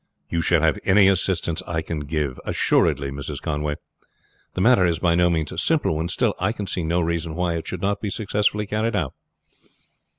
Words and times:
"You 0.31 0.41
shall 0.41 0.61
have 0.61 0.79
any 0.83 1.07
assistance 1.07 1.61
I 1.67 1.83
can 1.83 1.99
give, 1.99 2.39
assuredly, 2.43 3.11
Mrs. 3.11 3.39
Conway. 3.39 3.75
The 4.55 4.61
matter 4.61 4.83
is 4.83 4.97
by 4.97 5.13
no 5.13 5.29
means 5.29 5.51
a 5.51 5.59
simple 5.59 5.95
one, 5.95 6.09
still 6.09 6.33
I 6.39 6.53
can 6.53 6.65
see 6.65 6.81
no 6.81 7.01
reason 7.01 7.35
why 7.35 7.53
it 7.57 7.67
should 7.67 7.83
not 7.83 8.01
be 8.01 8.09
successfully 8.09 8.65
carried 8.65 8.95
out." 8.95 9.13